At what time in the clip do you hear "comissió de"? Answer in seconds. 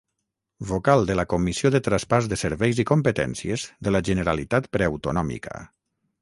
1.33-1.81